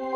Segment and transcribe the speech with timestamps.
[0.00, 0.12] Bonjour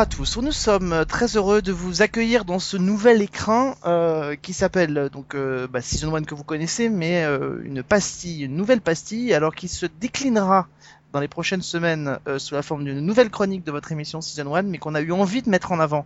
[0.00, 4.52] à tous, nous sommes très heureux de vous accueillir dans ce nouvel écran euh, qui
[4.52, 8.80] s'appelle donc euh, bah, Season 1 que vous connaissez, mais euh, une pastille, une nouvelle
[8.80, 10.66] pastille, alors qui se déclinera
[11.12, 14.62] dans les prochaines semaines sous la forme d'une nouvelle chronique de votre émission Season 1,
[14.62, 16.04] mais qu'on a eu envie de mettre en avant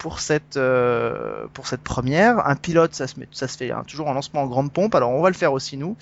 [0.00, 2.44] pour cette euh, pour cette première.
[2.48, 4.94] Un pilote, ça se met, ça se fait hein, toujours en lancement en grande pompe,
[4.94, 5.94] alors on va le faire aussi nous.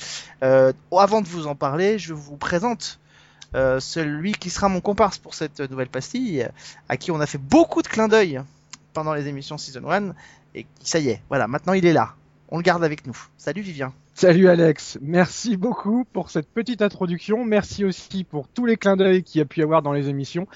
[0.44, 3.00] Euh, avant de vous en parler, je vous présente
[3.56, 6.48] euh, celui qui sera mon comparse pour cette nouvelle pastille,
[6.88, 8.40] à qui on a fait beaucoup de clins d'œil
[8.94, 10.14] pendant les émissions Season 1,
[10.54, 12.14] et ça y est, voilà, maintenant il est là.
[12.50, 13.18] On le garde avec nous.
[13.36, 13.92] Salut Vivien.
[14.20, 17.44] Salut Alex, merci beaucoup pour cette petite introduction.
[17.44, 20.08] Merci aussi pour tous les clins d'œil qu'il y a pu y avoir dans les
[20.08, 20.48] émissions.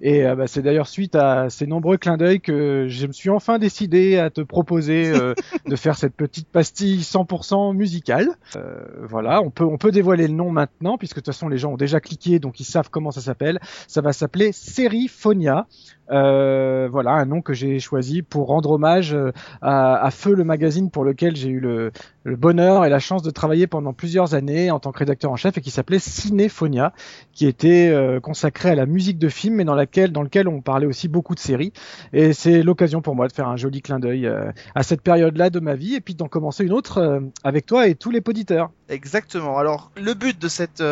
[0.00, 3.28] Et euh, bah, c'est d'ailleurs suite à ces nombreux clins d'œil que je me suis
[3.28, 5.34] enfin décidé à te proposer euh,
[5.66, 8.30] de faire cette petite pastille 100% musicale.
[8.56, 11.58] Euh, voilà, on peut on peut dévoiler le nom maintenant puisque de toute façon les
[11.58, 13.60] gens ont déjà cliqué donc ils savent comment ça s'appelle.
[13.86, 15.66] Ça va s'appeler Seriphonia.
[16.10, 20.42] Euh, voilà, un nom que j'ai choisi pour rendre hommage euh, à, à, Feu le
[20.42, 21.92] magazine pour lequel j'ai eu le,
[22.24, 25.36] le, bonheur et la chance de travailler pendant plusieurs années en tant que rédacteur en
[25.36, 26.92] chef et qui s'appelait Cinéphonia,
[27.32, 30.60] qui était euh, consacré à la musique de film mais dans laquelle dans lequel on
[30.60, 31.72] parlait aussi beaucoup de séries
[32.12, 34.30] et c'est l'occasion pour moi de faire un joli clin d'œil
[34.74, 37.94] à cette période-là de ma vie et puis d'en commencer une autre avec toi et
[37.94, 38.70] tous les poditeurs.
[38.88, 39.58] Exactement.
[39.58, 40.82] Alors le but de cette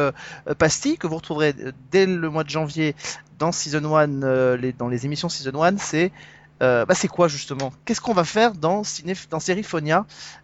[0.59, 1.55] pastille que vous retrouverez
[1.91, 2.95] dès le mois de janvier
[3.39, 6.11] dans Season 1, euh, les, dans les émissions Season 1, c'est
[6.63, 7.73] euh, bah c'est quoi justement?
[7.85, 9.39] Qu'est-ce qu'on va faire dans, Ciné, dans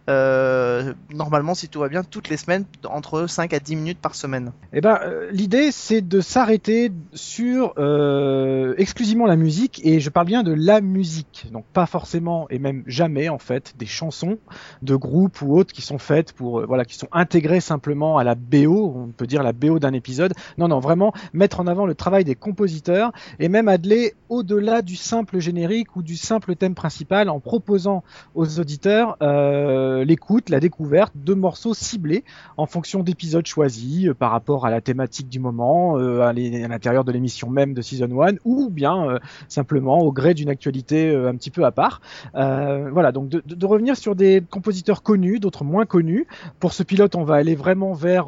[0.09, 4.15] euh, Normalement, si tout va bien, toutes les semaines, entre 5 à 10 minutes par
[4.15, 4.51] semaine.
[4.73, 7.73] Eh ben, euh, l'idée, c'est de s'arrêter sur
[8.77, 12.83] exclusivement la musique, et je parle bien de la musique, donc pas forcément et même
[12.87, 14.37] jamais en fait des chansons
[14.81, 18.35] de groupes ou autres qui sont faites pour voilà, qui sont intégrées simplement à la
[18.35, 20.33] BO, on peut dire la BO d'un épisode.
[20.57, 24.95] Non, non, vraiment mettre en avant le travail des compositeurs et même aller au-delà du
[24.95, 28.03] simple générique ou du simple thème principal en proposant
[28.35, 32.23] aux auditeurs euh, l'écoute, la découverte de morceaux ciblés
[32.55, 37.03] en fonction d'épisodes choisis euh, par rapport à la thématique du moment, euh, à l'intérieur
[37.03, 41.49] de l'émission même de Season 1 ou bien simplement au gré d'une actualité un petit
[41.49, 42.01] peu à part.
[42.33, 46.27] voilà, donc de, de, revenir sur des compositeurs connus, d'autres moins connus.
[46.59, 48.27] Pour ce pilote, on va aller vraiment vers,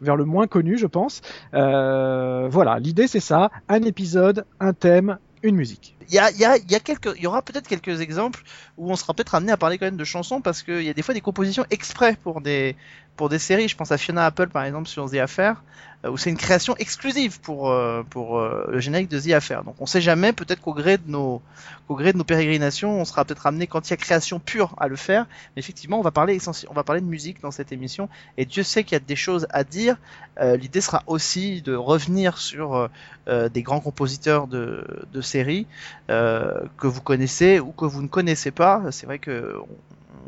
[0.00, 1.20] vers le moins connu, je pense.
[1.52, 5.96] voilà, l'idée c'est ça, un épisode, un thème, une musique.
[6.08, 8.42] Il y, a, y, y, a y aura peut-être quelques exemples
[8.76, 10.94] où on sera peut-être amené à parler quand même de chansons parce qu'il y a
[10.94, 12.76] des fois des compositions exprès pour des,
[13.18, 13.68] pour des séries.
[13.68, 15.62] Je pense à Fiona Apple par exemple sur The Affair,
[16.04, 19.64] euh, où c'est une création exclusive pour, euh, pour euh, le générique de The Affair.
[19.64, 21.42] Donc on sait jamais, peut-être qu'au gré de nos,
[21.90, 24.86] gré de nos pérégrinations, on sera peut-être amené quand il y a création pure à
[24.86, 25.26] le faire.
[25.56, 26.38] Mais effectivement, on va parler
[26.70, 28.08] on de musique dans cette émission.
[28.36, 29.96] Et Dieu sait qu'il y a des choses à dire.
[30.40, 32.88] L'idée sera aussi de revenir sur
[33.26, 35.66] des grands compositeurs de, de séries
[36.06, 38.82] que vous connaissez ou que vous ne connaissez pas.
[38.92, 39.56] C'est vrai que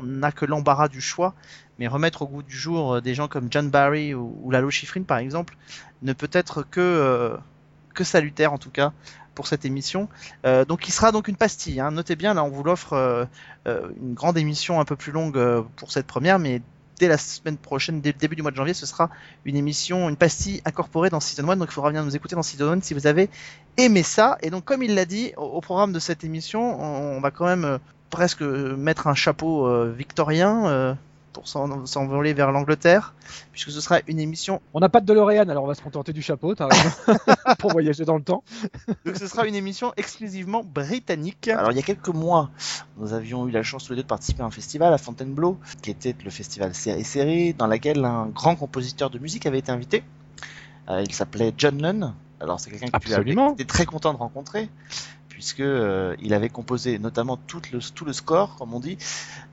[0.03, 1.35] n'a que l'embarras du choix,
[1.79, 5.03] mais remettre au goût du jour euh, des gens comme John Barry ou, Lalo Schifrin
[5.03, 5.57] par exemple
[6.03, 7.37] ne peut être que euh,
[7.95, 8.93] que salutaire en tout cas
[9.35, 10.09] pour cette émission.
[10.45, 11.81] Euh, donc il sera donc une pastille.
[11.81, 11.91] Hein.
[11.93, 13.29] Notez bien là, on vous l'offre
[13.67, 16.61] une grande émission un peu plus longue pour cette première, mais
[16.99, 19.09] dès la semaine prochaine, dès le début du mois de janvier, ce sera
[19.47, 21.57] une émission, une pastille incorporée dans Season 1.
[21.57, 23.31] Donc il faudra venir nous écouter dans Season 1 si vous avez
[23.79, 24.37] aimé ça.
[24.43, 27.47] Et donc comme il l'a dit, au, programme de cette émission, on, on va quand
[27.47, 27.79] même
[28.11, 30.95] presque mettre un chapeau euh, victorien euh,
[31.33, 33.15] pour s'envoler vers l'Angleterre,
[33.53, 34.61] puisque ce sera une émission.
[34.75, 36.55] On n'a pas de DeLorean, alors on va se contenter du chapeau,
[37.59, 38.43] pour voyager dans le temps.
[39.07, 41.49] Donc ce sera une émission exclusivement britannique.
[41.49, 42.51] Alors il y a quelques mois,
[42.99, 45.59] nous avions eu la chance tous les deux de participer à un festival à Fontainebleau,
[45.83, 49.71] qui était le festival Série Série, dans lequel un grand compositeur de musique avait été
[49.71, 50.03] invité.
[50.89, 52.15] Euh, il s'appelait John Nunn.
[52.41, 54.71] Alors c'est quelqu'un que tu été très content de rencontrer
[55.41, 58.99] puisque euh, il avait composé notamment tout le, tout le score, comme on dit,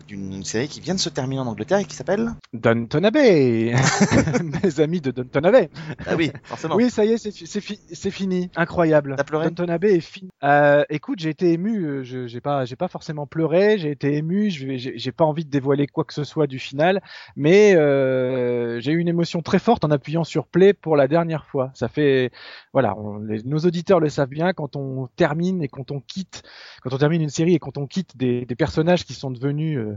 [0.07, 3.75] d'une série qui vient de se terminer en Angleterre et qui s'appelle Downton Abbey
[4.63, 5.69] Mes amis de Downton Abbey
[6.05, 6.75] Ah oui, forcément.
[6.75, 7.79] Oui, ça y est, c'est fi
[8.11, 8.49] fini.
[8.55, 9.15] Incroyable.
[9.17, 10.29] T'as pleuré Downton Abbey est fini.
[10.43, 12.03] Euh, écoute, j'ai été ému.
[12.03, 13.77] J'ai pas, j'ai pas forcément pleuré.
[13.77, 14.49] J'ai été ému.
[14.49, 17.01] J'ai pas envie de dévoiler quoi que ce soit du final,
[17.35, 21.45] mais euh, j'ai eu une émotion très forte en appuyant sur play pour la dernière
[21.45, 21.71] fois.
[21.73, 22.31] Ça fait,
[22.71, 24.53] voilà, on, les, nos auditeurs le savent bien.
[24.53, 26.43] Quand on termine et quand on quitte,
[26.81, 29.77] quand on termine une série et quand on quitte des, des personnages qui sont devenus
[29.77, 29.96] euh,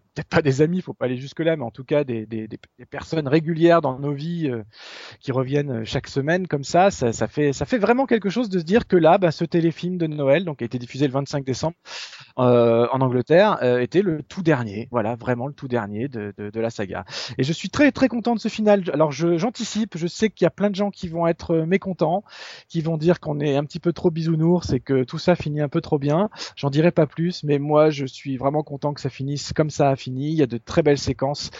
[0.13, 2.47] peut-être pas des amis, faut pas aller jusque là, mais en tout cas des, des,
[2.47, 2.59] des,
[2.89, 4.63] personnes régulières dans nos vies euh,
[5.19, 8.59] qui reviennent chaque semaine comme ça, ça, ça, fait ça fait vraiment quelque chose de
[8.59, 11.45] se dire que là, bah, ce téléfilm de Noël, donc a été diffusé le 25
[11.45, 11.75] décembre
[12.39, 16.49] euh, en Angleterre, euh, était le tout dernier, voilà, vraiment le tout dernier de, de,
[16.49, 17.05] de, la saga.
[17.37, 18.83] Et je suis très très content de ce final.
[18.93, 22.23] Alors j'anticipe, je, sais qu'il y a plein de gens qui vont être mécontents,
[22.67, 25.61] qui vont dire qu'on est un petit peu trop bisounours et que tout ça finit
[25.61, 26.29] un peu trop bien.
[26.55, 29.89] J'en dirai pas plus, mais moi je suis vraiment content que ça finisse comme ça
[30.07, 31.51] Il y a de très belles séquences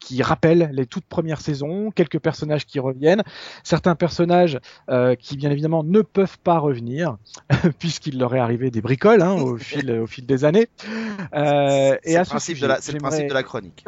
[0.00, 3.22] qui rappellent les toutes premières saisons, quelques personnages qui reviennent,
[3.64, 4.58] certains personnages
[4.88, 7.16] euh, qui bien évidemment ne peuvent pas revenir
[7.78, 10.68] puisqu'il leur est arrivé des bricoles hein, au fil au fil des années.
[11.34, 13.84] Euh, et à ce principe de la, c'est le principe de la chronique.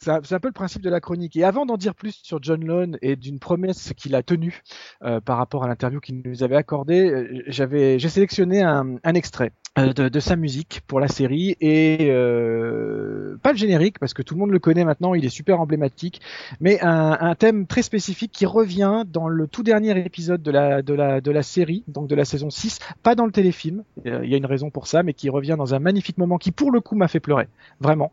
[0.00, 1.36] c'est un peu le principe de la chronique.
[1.36, 4.62] Et avant d'en dire plus sur John Lone et d'une promesse qu'il a tenue
[5.02, 9.14] euh, par rapport à l'interview qu'il nous avait accordée, euh, j'avais j'ai sélectionné un, un
[9.14, 11.56] extrait de, de, sa musique pour la série.
[11.60, 15.30] Et euh, pas le générique parce que tout le monde le connaît maintenant, il est
[15.30, 16.20] super emblématique,
[16.60, 20.82] mais un, un, thème très spécifique qui revient dans le tout dernier épisode de la,
[20.82, 24.20] de la, de la série, donc de la saison 6, pas dans le téléfilm, euh,
[24.24, 26.52] il y a une raison pour ça, mais qui revient dans un magnifique moment qui
[26.52, 27.48] pour le coup m'a fait pleurer,
[27.80, 28.12] vraiment,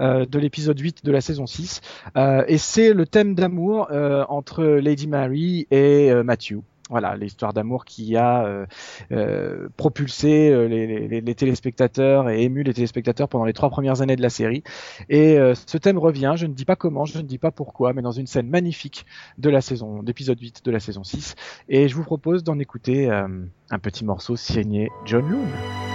[0.00, 1.80] euh, de l'épisode 8 de la saison 6,
[2.16, 3.88] euh, et c'est le thème d'amour
[4.28, 8.66] entre Lady Mary et Matthew voilà l'histoire d'amour qui a euh,
[9.10, 14.22] euh, propulsé euh, les, téléspectateurs et ému les téléspectateurs pendant les trois premières années de
[14.22, 14.62] la série.
[15.08, 15.36] Et
[15.66, 18.12] ce thème revient, je ne dis pas comment, je ne dis pas pourquoi, mais dans
[18.12, 19.06] une scène magnifique
[19.38, 21.34] de la saison, d'épisode 8 de la saison 6.
[21.68, 25.93] Et je vous propose d'en écouter un petit morceau signé John Loon.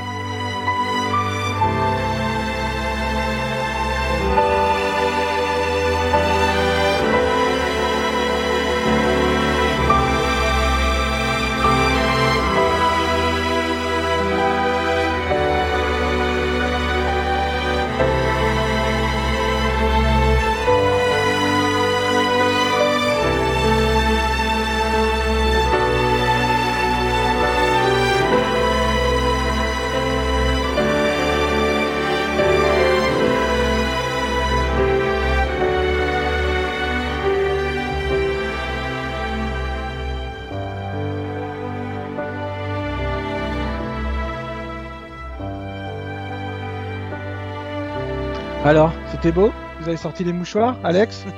[48.65, 49.51] Alors, c'était beau?
[49.79, 51.25] Vous avez sorti les mouchoirs, Alex?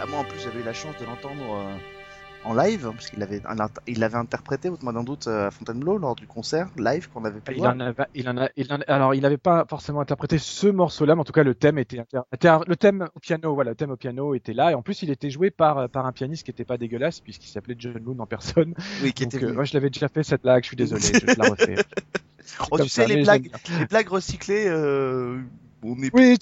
[0.00, 1.74] Ah, Moi, en plus, j'avais eu la chance de l'entendre euh,
[2.44, 3.42] en live, hein, parce qu'il avait,
[3.88, 7.40] il l'avait interprété, votre d'un doute, euh, à Fontainebleau lors du concert live qu'on avait
[7.40, 10.38] pu il En avait, il en a, il en alors, il n'avait pas forcément interprété
[10.38, 13.76] ce morceau-là, mais en tout cas, le thème était, le thème au piano, voilà, le
[13.76, 16.44] thème au piano était là, et en plus, il était joué par, par un pianiste
[16.44, 18.74] qui était pas dégueulasse, puisqu'il s'appelait John Moon en personne.
[19.02, 19.42] Oui, qui était.
[19.42, 21.74] Euh, moi, je l'avais déjà fait cette blague, je suis désolé, je, la refais.
[22.70, 23.50] oh, tu sais, les blagues,
[23.80, 25.40] les blagues recyclées, euh,
[25.82, 26.38] oui,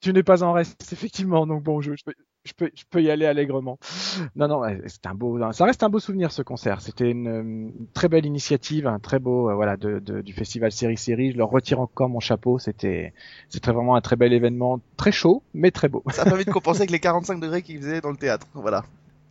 [0.00, 1.46] tu, n'es pas en reste, effectivement.
[1.46, 2.14] Donc bon, je, peux,
[2.44, 3.78] je, peux, je peux y aller allègrement.
[4.36, 6.80] Non, non, c'est un beau, ça reste un beau souvenir ce concert.
[6.80, 11.32] C'était une, très belle initiative, un très beau, euh, voilà, de, du festival série série.
[11.32, 12.58] Je leur retire encore mon chapeau.
[12.58, 13.12] C'était,
[13.48, 16.02] c'était vraiment un très bel événement, très chaud, mais très beau.
[16.10, 18.46] Ça a permis de compenser avec les 45 degrés qu'il faisait dans le théâtre.
[18.54, 18.84] Voilà.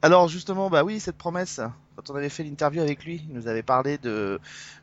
[0.07, 1.59] Alors justement, bah oui, cette promesse,
[1.97, 4.39] quand on avait fait l'interview avec lui, il nous avait parlé de,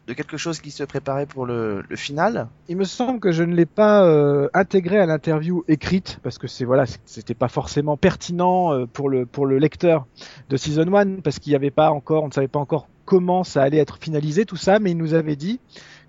[0.06, 2.48] quelque chose qui se préparait pour le, final.
[2.68, 6.46] Il me semble que je ne l'ai pas euh, intégré à l'interview écrite parce que
[6.46, 6.66] c'est
[7.06, 10.04] c'était pas forcément pertinent euh, pour le lecteur
[10.50, 13.44] de season 1 parce qu'il n'y avait pas encore, on ne savait pas encore comment
[13.44, 15.58] ça allait être finalisé tout ça, mais il nous avait dit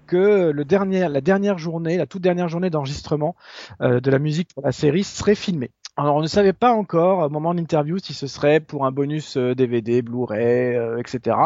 [0.07, 3.33] que la dernière journée, la toute dernière journée d'enregistrement
[3.79, 5.71] euh, de la musique pour la série serait filmée.
[5.97, 8.91] Alors on ne savait pas encore au moment de l'interview si ce serait pour un
[8.91, 11.37] bonus DVD, euh, Blu-ray, euh, etc.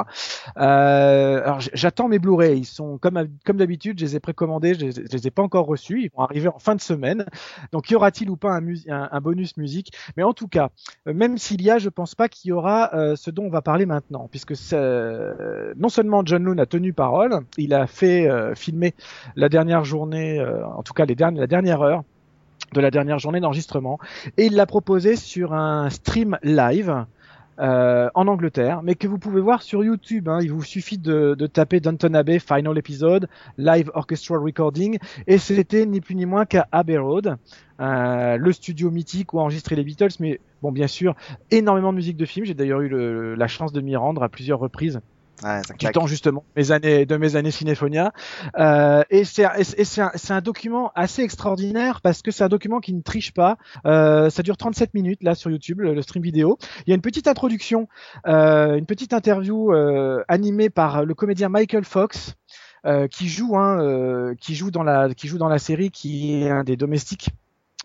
[0.57, 5.15] Euh, alors j'attends mes Blu-ray, ils sont comme d'habitude, je les ai précommandés, je, je,
[5.15, 7.27] les ai pas encore reçus, ils vont arriver en fin de semaine.
[7.71, 9.93] Donc y aura-t-il ou pas un, bonus musique?
[10.17, 10.69] Mais en tout cas,
[11.07, 13.61] euh, même s'il y a, je pense pas qu'il y aura ce dont on va
[13.61, 18.95] parler maintenant, puisque non seulement John Loon a tenu parole, il a fait filmer
[19.35, 20.43] la dernière journée,
[20.75, 22.03] en tout cas les la dernière heure
[22.73, 23.99] de la dernière journée d'enregistrement
[24.37, 27.05] et il l'a proposé sur un stream live
[27.59, 30.29] euh, en Angleterre, mais que vous pouvez voir sur YouTube.
[30.29, 30.39] Hein.
[30.41, 34.97] Il vous suffit de, de taper Downton Abbey Final Episode Live Orchestral Recording,
[35.27, 37.35] et c'était ni plus ni moins qu'à Abbey Road,
[37.81, 40.15] euh, le studio mythique où enregistrer les Beatles.
[40.21, 41.15] Mais bon, bien sûr,
[41.51, 42.45] énormément de musique de film.
[42.45, 45.01] J'ai d'ailleurs eu le, la chance de m'y rendre à plusieurs reprises
[45.43, 48.11] Ouais, du temps justement mes années de mes années cinéphonia.
[48.57, 52.93] Euh, et c'est c'est un, un, document assez extraordinaire parce que c'est un document qui
[52.93, 53.57] ne triche pas.
[53.85, 56.57] Euh, ça dure 37 minutes là sur YouTube le, stream vidéo.
[56.85, 57.87] Il y a une petite introduction
[58.27, 62.35] euh, une petite interview euh, animée par le comédien Michael Fox
[62.85, 66.43] euh, qui joue hein, euh, qui joue dans la qui joue dans la série qui
[66.43, 67.29] est un des domestiques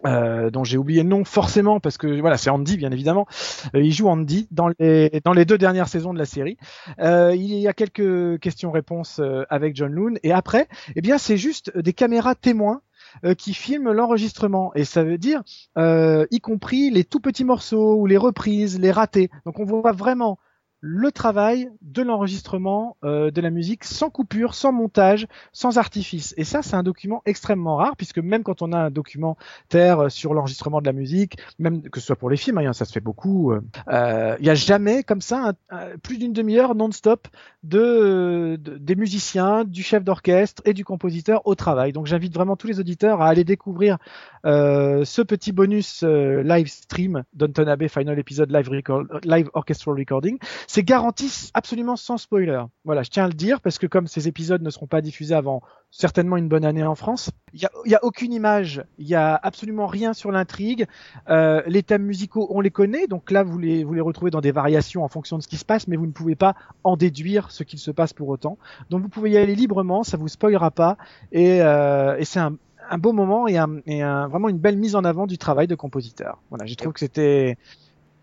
[0.07, 3.27] euh, dont j'ai oublié le nom forcément parce que voilà c'est Andy bien évidemment.
[3.75, 6.57] Euh, il joue Andy dans les dans les deux dernières saisons de la série.
[6.99, 10.15] Euh, il y a quelques questions-réponses euh, avec John Loon.
[10.23, 12.83] Et après eh bien c'est juste des caméras témoins
[13.25, 14.73] euh, qui filment l'enregistrement.
[14.75, 15.43] Et ça veut dire
[15.77, 19.31] y compris les tout petits morceaux ou les reprises les ratés.
[19.47, 20.39] Donc on voit vraiment
[20.87, 26.35] le travail de l'enregistrement euh, de la musique sans coupure, sans montage, sans artifice.
[26.37, 30.35] Et ça, c'est un document extrêmement rare, puisque même quand on a un documentaire sur
[30.35, 33.01] l'enregistrement de la musique, même que ce soit pour les films, hein, ça se fait
[33.01, 35.55] beaucoup, euh, euh, il euh, n'y a jamais comme ça
[36.03, 37.29] plus d'une demi-heure non-stop
[37.63, 41.93] de, de, des musiciens, du chef d'orchestre et du compositeur au travail.
[41.93, 43.97] Donc j'invite vraiment tous les auditeurs à aller découvrir
[44.45, 50.39] ce petit bonus live stream d'Anton Abbey Final Episode Live, record, live Orchestral Recording
[50.75, 52.65] c'est garanti absolument sans spoiler.
[52.85, 55.37] Voilà, je tiens à le dire parce que comme ces épisodes ne seront pas diffusés
[55.37, 55.63] avant
[55.93, 59.37] certainement une bonne année en France, il y a, a, aucune image, il y a
[59.37, 60.89] absolument rien sur l'intrigue.
[61.29, 64.41] Euh, les thèmes musicaux, on les connaît, donc là vous les vous les retrouvez dans
[64.41, 66.97] des variations en fonction de ce qui se passe, mais vous ne pouvez pas en
[66.97, 68.59] déduire ce qu'il se passe pour autant.
[68.91, 70.97] Donc vous pouvez y aller librement, ça vous spoilera pas
[71.31, 72.57] et, euh, et c'est un,
[72.91, 75.69] un beau moment et, un, et un, vraiment une belle mise en avant du travail
[75.69, 76.43] de compositeur.
[76.51, 77.59] Voilà, j'ai trouvé que c'était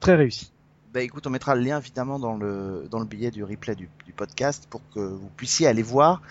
[0.01, 0.51] très réussi.
[0.94, 3.88] Bah écoute, on mettra le lien évidemment dans le dans le billet du replay du,
[4.14, 6.22] podcast pour que vous puissiez aller voir.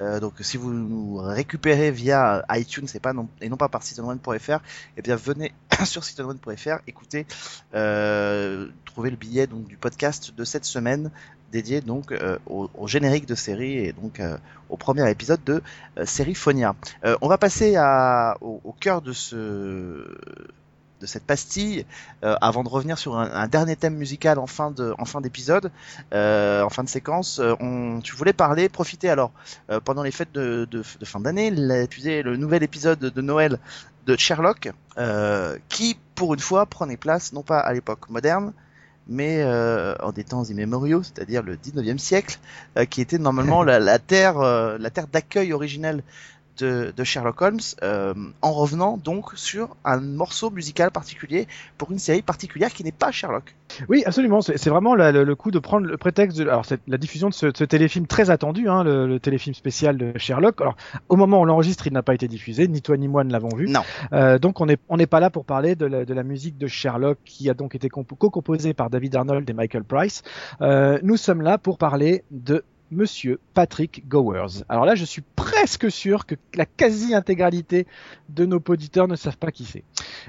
[0.00, 3.82] Euh, donc si vous nous récupérez via iTunes et pas non, et non pas par
[3.82, 4.58] season1.fr,
[4.96, 5.52] eh bien venez
[5.84, 7.26] sur season1.fr, écoutez,
[7.74, 11.12] euh, trouvez le billet donc du podcast de cette semaine
[11.52, 14.20] dédié donc euh, au, générique de série et donc
[14.68, 15.62] au premier épisode de
[16.04, 16.74] série Phonia.
[17.20, 17.76] on va passer
[18.40, 20.18] au, au cœur de ce
[21.00, 21.84] de cette pastille
[22.24, 25.20] euh, avant de revenir sur un, un, dernier thème musical en fin de en fin
[25.20, 25.70] d'épisode
[26.12, 29.32] euh, en fin de séquence euh, on, tu voulais parler profiter alors
[29.70, 33.58] euh, pendant les fêtes de, de, de fin d'année le nouvel épisode de Noël
[34.06, 34.70] de Sherlock
[35.68, 38.52] qui pour une fois prenait place non pas à l'époque moderne
[39.10, 39.42] mais
[40.02, 42.38] en des temps immémoriaux, c'est-à-dire le 19e siècle,
[42.90, 46.02] qui était normalement la, la terre, la terre d'accueil originelle
[46.58, 51.46] de, de Sherlock Holmes euh, en revenant donc sur un morceau musical particulier
[51.76, 53.54] pour une série particulière qui n'est pas Sherlock.
[53.88, 54.40] Oui, absolument.
[54.40, 57.34] C'est vraiment la, le, le, coup de prendre le prétexte de alors la diffusion de
[57.34, 60.60] ce, de ce téléfilm très attendu, hein, le, le, téléfilm spécial de Sherlock.
[60.60, 60.76] Alors
[61.08, 63.32] au moment où on l'enregistre, il n'a pas été diffusé, ni toi ni moi ne
[63.32, 63.68] l'avons vu.
[63.68, 63.82] Non.
[64.12, 66.66] Euh, donc on n'est on pas là pour parler de la, de la, musique de
[66.66, 70.22] Sherlock qui a donc été co-composée par David Arnold et Michael Price.
[70.60, 74.64] Euh, nous sommes là pour parler de Monsieur Patrick Gowers.
[74.68, 77.86] Alors là, je suis presque sûr que la quasi-intégralité
[78.28, 79.84] de nos auditeurs ne savent pas qui c'est.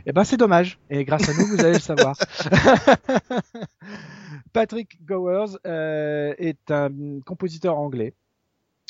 [0.05, 0.79] Eh ben, c'est dommage.
[0.89, 2.15] Et grâce à nous, vous allez le savoir.
[4.53, 8.13] Patrick Gowers euh, est un compositeur anglais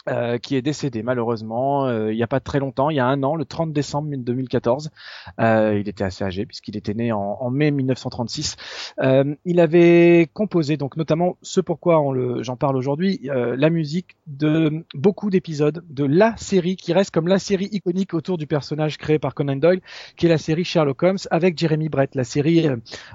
[0.07, 3.05] euh, qui est décédé malheureusement euh, il n'y a pas très longtemps, il y a
[3.05, 4.91] un an, le 30 décembre 2014.
[5.39, 8.55] Euh, il était assez âgé puisqu'il était né en, en mai 1936.
[9.01, 12.01] Euh, il avait composé donc notamment ce pourquoi
[12.41, 17.27] j'en parle aujourd'hui, euh, la musique de beaucoup d'épisodes de la série qui reste comme
[17.27, 19.81] la série iconique autour du personnage créé par Conan Doyle,
[20.15, 22.67] qui est la série Sherlock Holmes avec Jeremy Brett, la série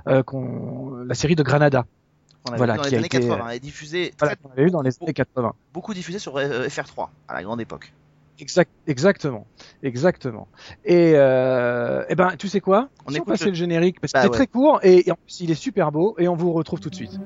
[0.06, 1.86] la série de Granada.
[2.46, 3.20] On voilà, dans les années été...
[3.20, 5.54] 80 et diffusé voilà, avait eu dans les années 80.
[5.72, 7.92] Beaucoup diffusé sur euh, FR3 à la grande époque.
[8.38, 9.46] Exact, exactement,
[9.82, 10.48] exactement.
[10.84, 12.88] Et, euh, et ben, tu sais quoi?
[13.06, 14.34] On est passé le générique parce bah qu'il ouais.
[14.34, 16.80] est très court et, et en plus il est super beau et on vous retrouve
[16.80, 17.18] tout de suite.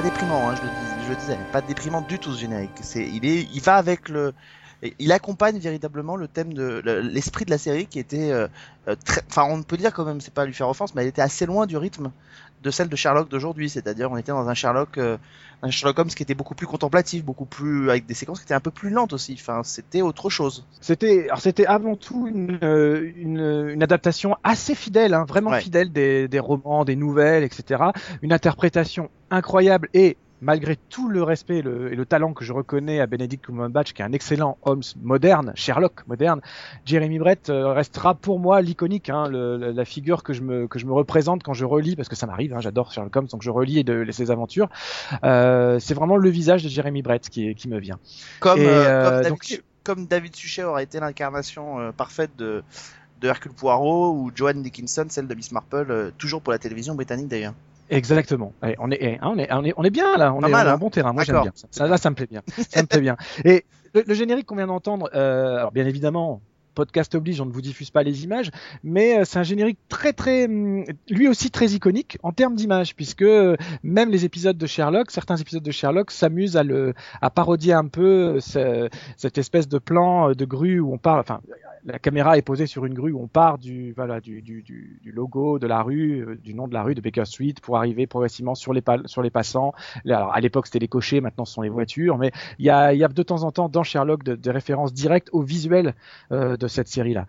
[0.00, 2.70] Pas déprimant, hein, je, le disais, pas déprimant du tout ce générique.
[2.94, 4.32] Il est, il va avec le,
[4.98, 8.48] il accompagne véritablement le thème de l'esprit de la série qui était, euh,
[9.04, 11.20] très, enfin, on peut dire quand même, c'est pas lui faire offense, mais elle était
[11.20, 12.12] assez loin du rythme
[12.62, 13.68] de celle de Sherlock d'aujourd'hui.
[13.68, 15.16] C'est-à-dire, on était dans un Sherlock, euh,
[15.62, 18.54] un Sherlock Holmes qui était beaucoup plus contemplatif, beaucoup plus avec des séquences qui étaient
[18.54, 19.36] un peu plus lentes aussi.
[19.38, 20.66] Enfin, c'était autre chose.
[20.80, 25.60] C'était, alors c'était avant tout une, euh, une, une, adaptation assez fidèle, hein, vraiment ouais.
[25.60, 27.84] fidèle des, des romans, des nouvelles, etc.
[28.22, 32.52] Une interprétation incroyable et malgré tout le respect et le, et le talent que je
[32.52, 36.40] reconnais à Benedict Cumberbatch, qui est un excellent Holmes moderne, Sherlock moderne,
[36.86, 40.86] Jeremy Brett euh, restera pour moi l'iconique, hein, la figure que je me que je
[40.86, 43.50] me représente quand je relis, parce que ça m'arrive, hein, j'adore Sherlock Holmes, donc je
[43.50, 44.68] relis de, ses aventures.
[45.24, 47.98] Euh, c'est vraiment le visage de Jeremy Brett qui, qui me vient.
[48.40, 52.62] Comme, et, euh, comme, David, donc, comme David Suchet aurait été l'incarnation euh, parfaite de
[53.20, 57.28] de Hercule Poirot ou Joanne Dickinson, celle de Miss Marple, toujours pour la télévision britannique
[57.28, 57.52] d'ailleurs.
[57.90, 58.52] Exactement.
[58.62, 60.74] on, est, hein, on, est, on, est, on est bien là, on est, mal, un
[60.74, 60.78] hein.
[60.78, 61.12] bon terrain.
[61.12, 61.52] Moi j'aime bien.
[61.70, 62.42] Ça, là, ça me plaît bien.
[62.70, 63.16] ça me plaît bien.
[63.44, 66.40] Et le, générique qu'on vient d'entendre, euh, alors bien évidemment,
[66.74, 68.50] podcast oblige, on ne vous diffuse pas les images,
[68.82, 72.94] mais euh, c'est un générique très très, hum, lui aussi très iconique en termes d'image,
[72.96, 77.30] puisque euh, même les épisodes de Sherlock, certains épisodes de Sherlock s'amusent à le, à
[77.30, 81.40] parodier un peu cette espèce de plan de grue où on parle, enfin
[81.84, 85.00] la caméra est posée sur une grue où on part du, voilà, du, du, du,
[85.12, 88.06] logo de la rue, euh, du nom de la rue de Baker Street pour arriver
[88.06, 89.72] progressivement sur les, sur les passants.
[90.04, 92.92] Alors, à l'époque, c'était les cochers, maintenant ce sont les voitures, mais il y a,
[92.94, 95.94] y a de temps en temps dans Sherlock des références directes au visuel
[96.32, 97.26] euh, de cette série-là.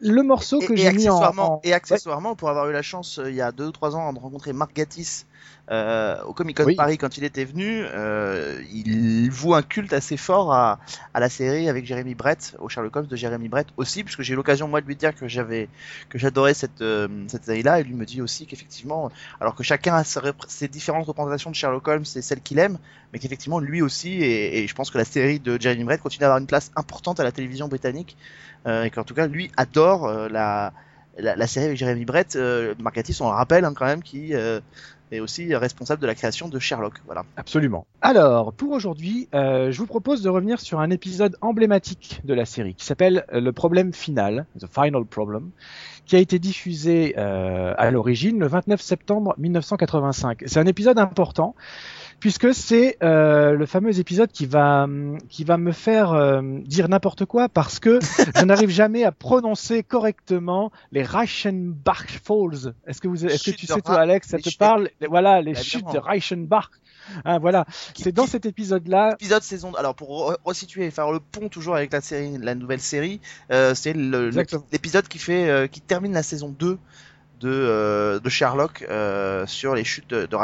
[0.00, 3.36] Le morceau que j'ai mis en, et accessoirement pour avoir eu la chance euh, il
[3.36, 5.26] y a deux ou trois ans de rencontrer Marc Gatiss
[5.70, 10.18] euh, au Comic Con Paris quand il était venu, euh, il voue un culte assez
[10.18, 10.78] fort à,
[11.14, 14.34] à, la série avec Jeremy Brett, au Sherlock Holmes de Jeremy Brett aussi, puisque j'ai
[14.34, 15.70] eu l'occasion moi de lui dire que j'avais
[16.10, 19.94] que j'adorais cette euh, cette série-là, et lui me dit aussi qu'effectivement, alors que chacun
[19.94, 22.78] a ses, différentes représentations de Sherlock Holmes et celles qu'il aime,
[23.14, 26.24] mais qu'effectivement lui aussi, et, et, je pense que la série de Jeremy Brett continue
[26.24, 28.18] à avoir une place importante à la télévision britannique,
[28.66, 30.72] et qu'en tout cas lui adore la,
[31.18, 34.34] la, la série avec Jeremy Brett, euh, Mark on le rappelle hein, quand même, qui
[34.34, 34.60] euh,
[35.12, 36.94] et aussi responsable de la création de Sherlock.
[37.06, 37.24] Voilà.
[37.36, 37.86] Absolument.
[38.00, 42.44] Alors, pour aujourd'hui, euh, je vous propose de revenir sur un épisode emblématique de la
[42.44, 45.50] série qui s'appelle Le problème final, The Final Problem,
[46.06, 50.42] qui a été diffusé euh, à l'origine le 29 septembre 1985.
[50.46, 51.54] C'est un épisode important
[52.24, 54.86] puisque c'est euh, le fameux épisode qui va
[55.28, 57.98] qui va me faire euh, dire n'importe quoi parce que
[58.34, 62.72] je n'arrive jamais à prononcer correctement les Reichenbach Falls.
[62.86, 64.88] Est-ce que vous est-ce que tu sais toi Alex, ça te parle?
[65.06, 66.70] Voilà, les chutes de Reichenbach.
[67.26, 69.16] Hein, voilà, c'est dans cet épisode-là.
[69.20, 69.74] Épisode saison.
[69.74, 73.20] Alors pour resituer, faire le pont toujours avec la série, la nouvelle série,
[73.52, 76.78] euh, c'est l'épisode qui fait, qui termine la saison 2
[77.40, 80.36] de, euh, de Sherlock euh, sur les chutes de, de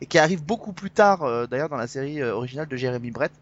[0.00, 3.32] et qui arrive beaucoup plus tard euh, d'ailleurs dans la série originale de Jeremy Brett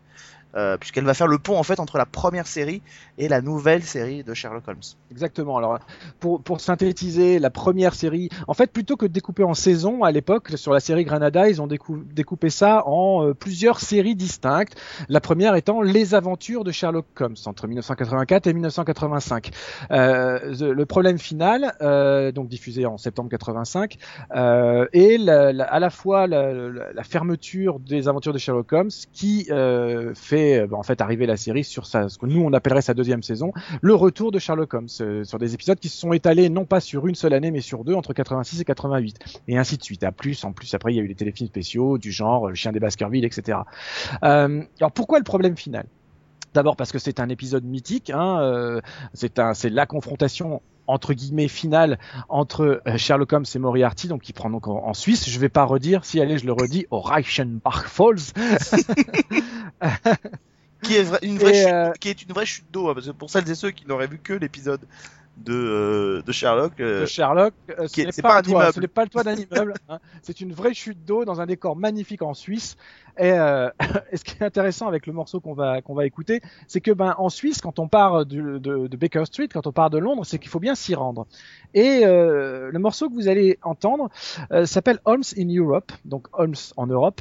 [0.56, 2.82] euh, puisqu'elle va faire le pont en fait entre la première série
[3.18, 4.80] et la nouvelle série de Sherlock Holmes.
[5.10, 5.56] Exactement.
[5.56, 5.78] Alors
[6.18, 10.10] pour, pour synthétiser la première série, en fait plutôt que de découper en saison à
[10.10, 14.74] l'époque sur la série Granada, ils ont découpé ça en euh, plusieurs séries distinctes.
[15.08, 19.50] La première étant les aventures de Sherlock Holmes entre 1984 et 1985.
[19.90, 21.74] Euh, le problème final,
[22.34, 23.96] donc diffusé en septembre 85,
[24.34, 29.48] euh, et la, à la fois la, la, fermeture des aventures de Sherlock Holmes qui
[30.14, 32.82] fait euh, bah, en fait arriver la série sur sa, ce que nous on appellerait
[32.82, 36.12] sa deuxième saison, le retour de Sherlock Holmes, euh, sur des épisodes qui se sont
[36.12, 39.16] étalés non pas sur une seule année mais sur deux, entre 86 et 88,
[39.48, 40.04] et ainsi de suite.
[40.04, 42.54] À plus, en plus après il y a eu les téléfilms spéciaux du genre Le
[42.54, 43.58] Chien des Baskerville, etc.
[44.22, 45.86] Euh, alors pourquoi le problème final?
[46.52, 48.80] D'abord parce que c'est un épisode mythique, hein, euh,
[49.14, 51.98] c'est la confrontation entre guillemets finale
[52.28, 55.28] entre Sherlock Holmes et Moriarty, donc qui prend donc en, Suisse.
[55.28, 58.32] Je vais pas redire, si allez, je le redis, au Reichenbach Falls.
[60.90, 63.12] qui est une vraie chute, euh, qui est une vraie chute d'eau hein, parce que
[63.12, 64.80] pour celles et ceux qui n'auraient vu que l'épisode
[65.36, 66.78] de, euh, de Sherlock.
[66.80, 67.54] Euh, de Sherlock,
[67.86, 68.72] c'est pas, un immeuble.
[68.74, 69.74] Ce n'est pas le toit d'un immeuble.
[69.88, 69.98] Hein.
[70.22, 72.76] C'est une vraie chute d'eau dans un décor magnifique en Suisse.
[73.18, 73.68] Et, euh,
[74.14, 77.14] ce qui est intéressant avec le morceau qu'on va qu'on va écouter, c'est que ben
[77.18, 80.50] en Suisse, quand on part de, Baker Street, quand on part de Londres, c'est qu'il
[80.50, 81.26] faut bien s'y rendre.
[81.74, 84.10] Et euh, le morceau que vous allez entendre
[84.52, 87.20] euh, s'appelle Holmes in Europe, donc Holmes en Europe.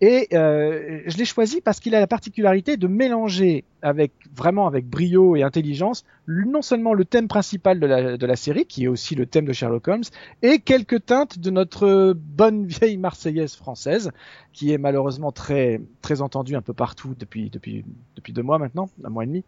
[0.00, 5.36] Et je l'ai choisi parce qu'il a la particularité de mélanger avec vraiment avec brio
[5.36, 9.14] et intelligence non seulement le thème principal de la, de la série, qui est aussi
[9.14, 10.04] le thème de Sherlock Holmes,
[10.42, 14.10] et quelques teintes de notre bonne vieille Marseillaise française,
[14.52, 15.80] qui est malheureusement très
[16.20, 17.50] entendue un peu partout depuis
[18.32, 19.44] deux mois maintenant, un mois et demi.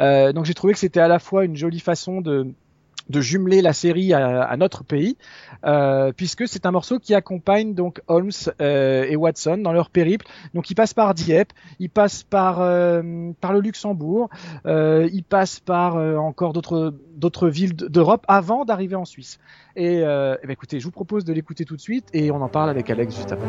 [0.00, 2.54] Euh, donc j'ai trouvé que c'était à la fois une jolie façon de
[3.10, 5.16] jumeler la série à, notre pays,
[5.64, 10.26] euh, puisque c'est un morceau qui accompagne donc Holmes euh, et Watson dans leur périple.
[10.54, 14.28] Donc il passe par Dieppe, il passe par le Luxembourg,
[14.66, 19.38] il passe par encore d'autres villes d'Europe avant d'arriver en Suisse.
[19.74, 22.48] Et, et ben, écoutez, je vous propose de l'écouter tout de suite et on en
[22.48, 23.48] parle avec Alex juste après.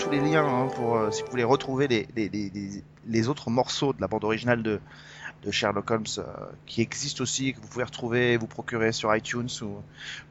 [0.00, 1.86] Tous les liens hein, pour si vous voulez retrouver
[3.06, 4.80] les, autres morceaux de la bande originale de,
[5.44, 6.22] de Sherlock Holmes euh,
[6.66, 9.48] qui existe aussi, que vous pouvez retrouver, vous procurer sur iTunes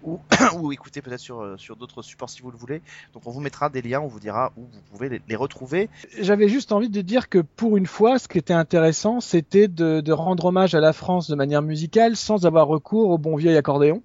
[0.04, 0.20] ou,
[0.60, 2.82] ou, écouter peut-être sur, euh, sur d'autres supports si vous le voulez.
[3.14, 5.90] Donc on vous mettra des liens, on vous dira où vous pouvez les, retrouver.
[6.20, 10.02] J'avais juste envie de dire que pour une fois, ce qui était intéressant, c'était de,
[10.02, 13.56] de rendre hommage à la France de manière musicale sans avoir recours au bon vieil
[13.56, 14.02] accordéon.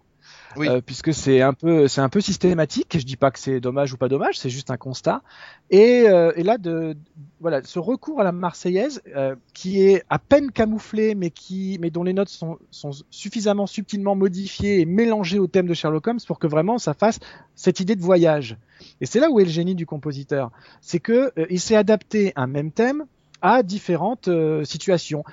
[0.56, 0.68] Oui.
[0.68, 2.96] Euh, puisque c'est un peu c'est un peu systématique.
[2.98, 5.22] Je dis pas que c'est dommage ou pas dommage, c'est juste un constat.
[5.70, 6.96] Et, euh, et, là de
[7.40, 11.90] voilà ce recours à la Marseillaise euh, qui est à peine camouflé, mais qui mais
[11.90, 16.20] dont les notes sont, sont suffisamment subtilement modifiées et mélangées au thème de Sherlock Holmes
[16.26, 17.18] pour que vraiment ça fasse
[17.54, 18.56] cette idée de voyage.
[19.00, 22.32] Et c'est là où est le génie du compositeur, c'est que euh, il s'est adapté
[22.36, 23.04] un même thème
[23.42, 25.24] à différentes euh, situations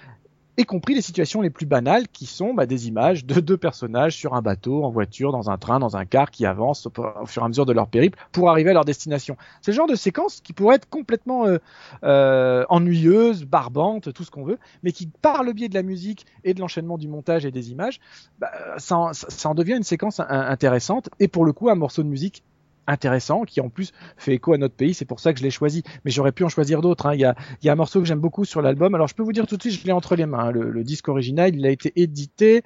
[0.61, 4.15] y compris les situations les plus banales qui sont bah, des images de deux personnages
[4.15, 6.91] sur un bateau, en voiture, dans un train, dans un car qui avancent au,
[7.25, 9.37] fur et à mesure de leur périple pour arriver à leur destination.
[9.61, 11.57] C'est le genre de séquence qui pourrait être complètement euh,
[12.03, 16.25] euh, ennuyeuse, barbante, tout ce qu'on veut, mais qui par le biais de la musique
[16.43, 17.99] et de l'enchaînement du montage et des images,
[18.39, 22.03] bah, ça, en, ça, en, devient une séquence intéressante et pour le coup un morceau
[22.03, 22.43] de musique
[22.87, 25.51] intéressant qui en plus fait écho à notre pays c'est pour ça que je l'ai
[25.51, 27.13] choisi mais j'aurais pu en choisir d'autres hein.
[27.13, 29.15] il, y a, il y a un morceau que j'aime beaucoup sur l'album alors je
[29.15, 30.51] peux vous dire tout de suite je l'ai entre les mains hein.
[30.51, 32.63] le, disque original il a été édité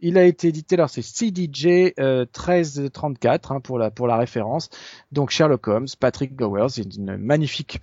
[0.00, 4.68] il a été édité alors c'est CDJ euh, 1334 hein, pour la pour la référence
[5.10, 7.80] donc Sherlock Holmes Patrick Gowers c'est une magnifique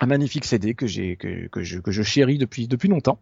[0.00, 3.18] un magnifique CD que j'ai que, que, je que je chéris depuis depuis longtemps.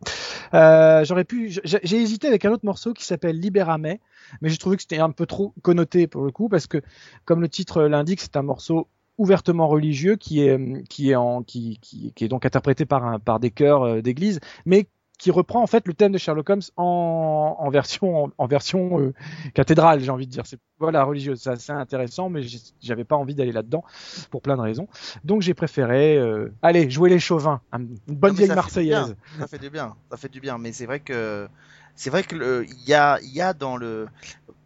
[0.54, 3.96] Euh, J'aurais pu j'ai hésité avec un autre morceau qui s'appelle Libérame
[4.40, 6.80] mais j'ai trouvé que c'était un peu trop connoté pour le coup parce que
[7.24, 11.78] comme le titre l'indique, c'est un morceau ouvertement religieux qui est qui est en qui,
[11.82, 14.86] qui, qui est donc interprété par un par des chœurs euh, d'église mais
[15.20, 19.12] qui reprend en fait le thème de Sherlock Holmes en, en version en, version euh,
[19.52, 20.46] cathédrale, j'ai envie de dire.
[20.46, 22.40] C'est voilà religieuse, c'est assez intéressant, mais
[22.80, 23.84] j'avais pas envie d'aller là-dedans
[24.30, 24.88] pour plein de raisons.
[25.24, 29.14] Donc j'ai préféré euh, aller jouer les chauvins, une bonne vieille marseillaise.
[29.38, 31.46] Ça fait du bien, ça fait du bien, mais c'est vrai que
[31.94, 34.08] c'est vrai que il y a il y a dans le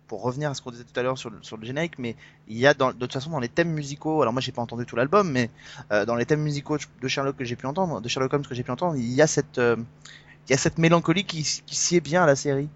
[0.07, 2.15] pour revenir à ce qu'on disait tout à l'heure sur, sur, le générique, mais
[2.47, 4.63] il y a dans, de toute façon dans les thèmes musicaux, alors moi j'ai pas
[4.63, 5.51] entendu tout l'album, mais
[5.91, 8.55] euh, dans les thèmes musicaux de Sherlock que j'ai pu entendre, de Sherlock Holmes que
[8.55, 9.59] j'ai pu entendre, il y a cette
[10.49, 12.69] il y a cette mélancolie qui, sied bien à la série.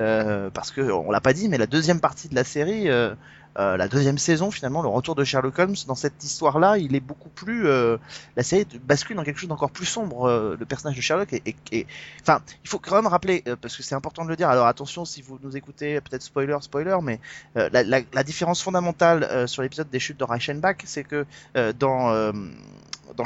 [0.00, 3.16] Euh, parce que on l'a pas dit, mais la deuxième partie de la série, euh,
[3.58, 7.00] euh, la deuxième saison finalement, le retour de Sherlock Holmes dans cette histoire-là, il est
[7.00, 10.56] beaucoup plus, la série bascule dans quelque chose d'encore plus sombre.
[10.56, 11.86] Le personnage de Sherlock et, et,
[12.20, 14.48] enfin, il faut quand même rappeler parce que c'est important de le dire.
[14.48, 17.18] Alors attention si vous nous écoutez, peut-être spoiler, spoiler, mais
[17.56, 21.26] la, différence fondamentale sur l'épisode des chutes de Reichenbach, c'est que
[21.72, 22.32] dans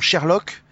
[0.00, 0.62] Sherlock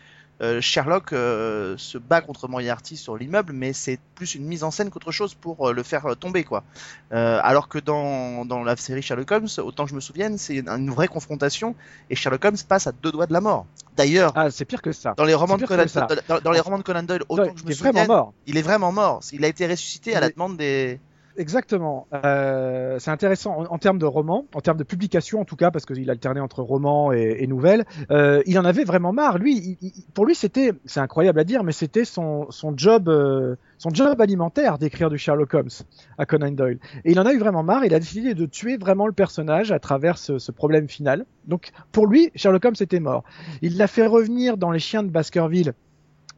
[0.40, 4.70] euh, Sherlock euh, se bat contre Moriarty sur l'immeuble, mais c'est plus une mise en
[4.70, 6.64] scène qu'autre chose pour euh, le faire tomber, quoi.
[7.11, 10.90] alors que dans, dans la série Sherlock Holmes, autant que je me souvienne, c'est une
[10.90, 11.74] vraie confrontation
[12.09, 13.66] et Sherlock Holmes passe à deux doigts de la mort.
[13.96, 15.14] D'ailleurs, ah, c'est pire que ça.
[15.16, 15.85] Dans les romans de Conan,
[16.29, 18.33] dans, dans, les romans de Conan Doyle, autant que je me souvienne, mort.
[18.46, 19.20] il est vraiment mort.
[19.33, 21.00] Il a été ressuscité à la demande des
[21.40, 22.07] Exactement.
[22.12, 25.87] Euh, c'est intéressant en, termes de roman, en termes de publication en tout cas, parce
[25.87, 27.87] qu'il alternait entre roman et, et nouvelles.
[28.11, 29.38] Euh, il en avait vraiment marre.
[29.38, 29.79] Lui,
[30.12, 34.20] pour lui, c'était, c'est incroyable à dire, mais c'était son, son job, euh, son job
[34.20, 35.70] alimentaire d'écrire du Sherlock Holmes
[36.18, 36.79] à Conan Doyle.
[37.07, 37.87] Et il en a eu vraiment marre.
[37.87, 41.24] Il a décidé de tuer vraiment le personnage à travers ce, ce problème final.
[41.46, 43.24] Donc, pour lui, Sherlock Holmes était mort.
[43.62, 45.72] Il l'a fait revenir dans Les Chiens de Baskerville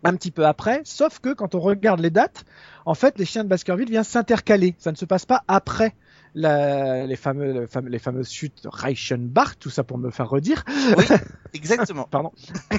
[0.04, 2.44] un petit peu après, sauf que quand on regarde les dates,
[2.84, 4.74] en fait, les chiens de Baskerville viennent s'intercaler.
[4.78, 5.94] Ça ne se passe pas après
[6.34, 10.64] la, les, fameux, les fameuses chutes Reichenbach, tout ça pour me faire redire.
[10.96, 11.04] Oui,
[11.54, 12.08] exactement.
[12.10, 12.32] Pardon.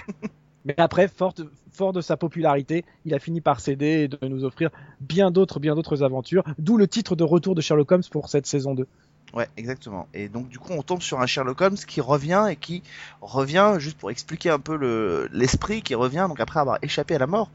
[0.65, 1.33] Mais après, fort,
[1.71, 4.69] fort de sa popularité, il a fini par céder et de nous offrir
[5.01, 8.45] bien d'autres, bien d'autres aventures, d'où le titre de retour de Sherlock Holmes pour cette
[8.45, 8.87] saison 2.
[9.33, 10.07] Ouais, exactement.
[10.13, 12.83] Et donc du coup, on tombe sur un Sherlock Holmes qui revient et qui
[13.19, 17.17] revient juste pour expliquer un peu le l'esprit qui revient donc après avoir échappé à
[17.17, 17.49] la mort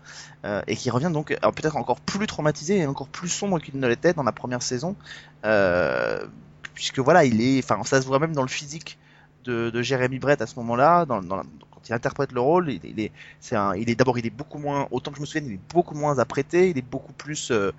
[0.44, 3.86] euh, et qui revient donc peut-être encore plus traumatisé et encore plus sombre qu'il ne
[3.86, 4.96] l'était dans la première saison,
[5.44, 6.26] euh,
[6.74, 8.98] puisque voilà, il est, enfin, ça se voit même dans le physique
[9.44, 11.42] de, de Jeremy Brett à ce moment-là, dans, dans,
[11.88, 15.20] il interprète le rôle, il, il est d'abord, il est beaucoup moins, autant que je
[15.20, 17.72] me souvienne, il est beaucoup moins apprêté, il est beaucoup plus, euh,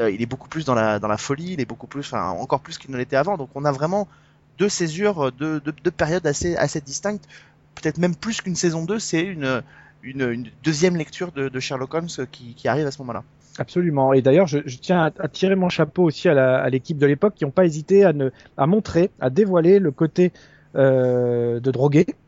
[0.00, 2.90] euh, il est beaucoup plus dans la, folie, il est beaucoup plus, encore plus qu'il
[2.90, 3.36] ne l'était avant.
[3.36, 4.08] Donc, on a vraiment
[4.58, 7.28] deux césures, deux, deux, périodes assez, distinctes.
[7.74, 9.62] Peut-être même plus qu'une saison 2, c'est une,
[10.62, 13.24] deuxième lecture de, Sherlock Holmes qui, arrive à ce moment-là.
[13.58, 14.12] Absolument.
[14.12, 17.50] Et d'ailleurs, je, tiens à, tirer mon chapeau aussi à l'équipe de l'époque qui n'ont
[17.50, 20.32] pas hésité à, montrer, à dévoiler le côté
[20.76, 22.23] euh, de drogué euh,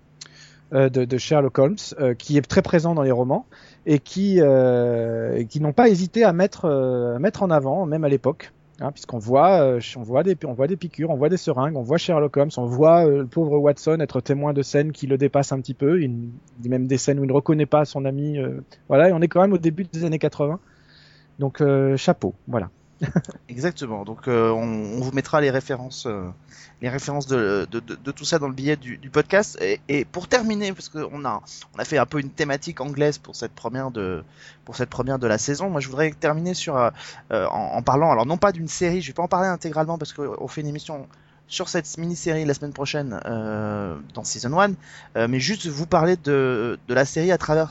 [0.72, 3.46] de, de, Sherlock Holmes, euh, qui est très présent dans les romans
[3.86, 8.52] et qui, euh, qui n'ont pas hésité à mettre, mettre en avant, même à l'époque,
[8.78, 11.76] Hein, puisqu'on voit, euh, on voit des, on voit des piqûres, on voit des seringues,
[11.76, 15.06] on voit Sherlock Holmes, on voit euh, le pauvre Watson être témoin de scènes qui
[15.06, 16.30] le dépassent un petit peu, il,
[16.62, 18.38] même des scènes où il ne reconnaît pas son ami.
[18.38, 20.60] Euh, voilà, et on est quand même au début des années 80.
[21.38, 21.62] Donc
[21.96, 22.70] chapeau, voilà.
[23.48, 24.04] Exactement.
[24.04, 26.06] Donc on, on, vous mettra les références
[26.82, 27.66] les références de,
[28.14, 29.58] tout ça dans le billet du, podcast.
[29.60, 31.42] Et, et, pour terminer, parce qu'on a,
[31.74, 34.22] on a fait un peu une thématique anglaise pour cette première de,
[34.64, 36.90] pour cette première de la saison, moi je voudrais terminer sur, euh,
[37.30, 40.12] en, en, parlant, alors non pas d'une série, je vais pas en parler intégralement parce
[40.12, 41.06] qu'on fait une émission
[41.48, 44.72] sur cette mini-série la semaine prochaine euh, dans Season 1,
[45.16, 47.70] euh, mais juste vous parler de, de la série à travers,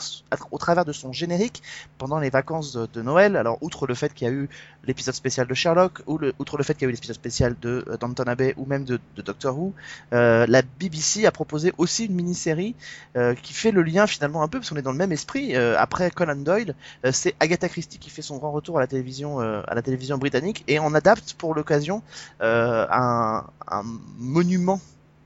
[0.51, 1.61] au travers de son générique
[1.97, 3.35] pendant les vacances de, Noël.
[3.35, 4.49] Alors, outre le fait qu'il y a eu
[4.85, 7.55] l'épisode spécial de Sherlock, ou le, outre le fait qu'il y a eu l'épisode spécial
[7.61, 9.73] de euh, Downton Abbey ou même de, de Doctor Who,
[10.13, 12.75] euh, la BBC a proposé aussi une mini-série
[13.17, 15.55] euh, qui fait le lien finalement un peu, parce qu'on est dans le même esprit.
[15.55, 16.75] Euh, après Conan Doyle,
[17.11, 20.63] c'est Agatha Christie qui fait son grand retour à la télévision, à la télévision britannique,
[20.67, 22.01] et on adapte pour l'occasion
[22.39, 23.83] un un
[24.17, 24.79] monument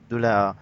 [0.10, 0.56] de la,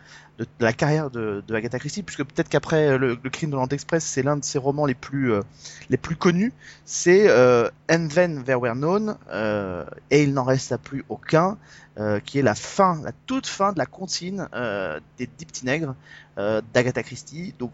[0.73, 4.37] carrière de, Agatha Christie, puisque peut-être qu'après le, le, crime de l'Orient Express, c'est l'un
[4.37, 5.41] de ses romans les plus, euh,
[5.89, 6.53] les plus connus.
[6.85, 11.57] C'est euh, And Then There Were Known, euh, et il n'en resta plus aucun,
[11.97, 15.65] euh, qui est la fin, la toute fin de la comptine euh, des Dix Petits
[15.65, 17.53] d'Agatha Christie.
[17.57, 17.71] Donc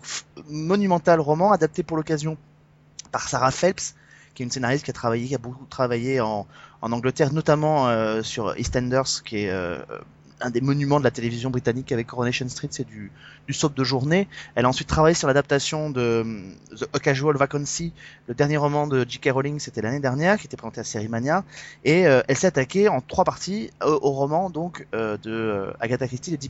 [0.48, 2.38] monumental roman adapté pour l'occasion
[3.12, 3.96] par Sarah Phelps,
[4.34, 6.48] qui est une scénariste qui a travaillé, qui a beaucoup travaillé en,
[6.84, 9.78] en Angleterre, notamment euh, sur EastEnders, qui est euh,
[10.44, 13.12] un des monuments de la télévision britannique avec Coronation Street, c'est du,
[13.48, 14.28] du soap de journée.
[14.56, 16.26] Elle a ensuite travaillé sur l'adaptation de
[16.78, 17.94] The Casual Vacancy,
[18.28, 19.30] le dernier roman de J.K.
[19.32, 21.44] Rowling, c'était l'année dernière, qui était présenté à Série Mania.
[21.86, 26.08] Et euh, elle s'est attaquée en trois parties au, roman donc euh, de euh, Agatha
[26.08, 26.50] Christie, Les Dix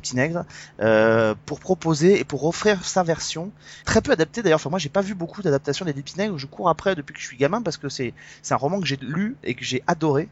[0.81, 3.51] euh, pour proposer et pour offrir sa version,
[3.85, 4.57] très peu adaptée d'ailleurs.
[4.57, 6.37] Enfin moi j'ai pas vu beaucoup d'adaptations des Dix Petits Nègres.
[6.37, 8.13] Je cours après depuis que je suis gamin parce que c'est
[8.49, 10.29] un roman que j'ai lu et que j'ai adoré.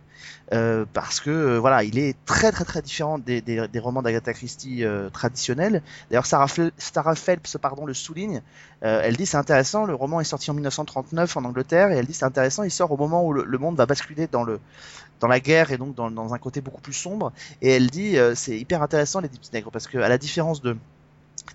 [0.53, 4.33] Euh, parce que euh, voilà, il est très très très différent des, des romans d'Agatha
[4.33, 5.81] Christie euh, traditionnels.
[6.09, 8.41] D'ailleurs, Sarah, Phelps pardon, le souligne.
[8.83, 12.05] Euh, elle dit c'est intéressant, le roman est sorti en 1939 en Angleterre et elle
[12.05, 14.59] dit c'est intéressant, il sort au moment où le, monde va basculer dans le
[15.19, 17.31] dans la guerre et donc dans, un côté beaucoup plus sombre.
[17.61, 20.75] Et elle dit c'est hyper intéressant les Dix Nègres parce que à la différence de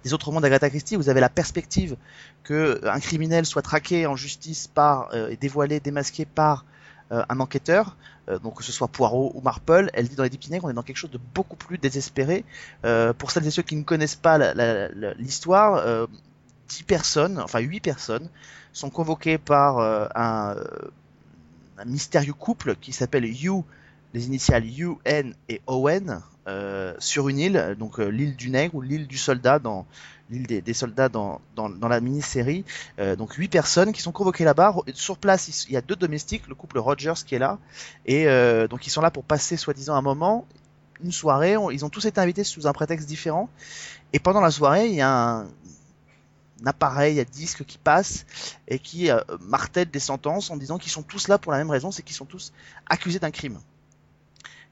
[0.05, 1.97] des autres romans d'Agatha Christie, vous avez la perspective
[2.45, 6.76] que un criminel soit traqué en justice par et dévoilé, démasqué par euh,
[7.11, 7.97] un enquêteur,
[8.29, 10.75] euh, donc que ce soit Poirot ou Marple, elle dit dans les Dix on est
[10.75, 12.45] dans quelque chose de beaucoup plus désespéré.
[12.85, 14.39] Euh, pour celles et ceux qui ne connaissent pas
[15.15, 16.07] l'histoire, euh,
[16.69, 18.29] dix personnes, enfin huit personnes,
[18.73, 20.57] sont convoquées par un,
[21.79, 23.65] un, mystérieux couple qui s'appelle You,
[24.13, 26.21] les initiales U, N et Owen,
[26.99, 29.87] sur une île, donc l'île du Nègre ou l'île du Soldat dans
[30.31, 32.65] l'île des, soldats dans, la mini-série.
[32.99, 34.75] Euh, donc huit personnes qui sont convoquées là-bas.
[34.95, 37.59] Sur place, il y a deux domestiques, le couple Rogers qui est là,
[38.05, 40.47] et euh, donc ils sont là pour passer soi-disant un moment,
[41.03, 41.57] une soirée.
[41.73, 43.49] Ils ont tous été invités sous un prétexte différent.
[44.13, 48.25] Et pendant la soirée, il y a un, un appareil à disque qui passe
[48.69, 51.71] et qui euh, martèle des sentences en disant qu'ils sont tous là pour la même
[51.71, 52.53] raison, c'est qu'ils sont tous
[52.89, 53.59] accusés d'un crime.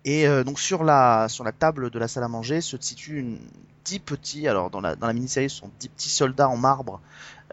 [0.05, 3.39] Et euh, donc sur la sur la table de la salle à manger se situent
[3.85, 7.01] dix petits, alors dans la dans la mini-série ce sont dix petits soldats en marbre